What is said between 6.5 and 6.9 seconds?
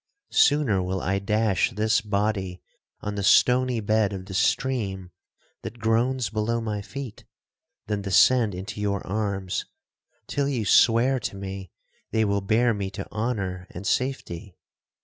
my